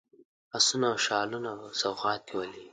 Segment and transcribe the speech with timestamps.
[0.57, 2.67] آسونه او شالونه په سوغات کې ولېږلي.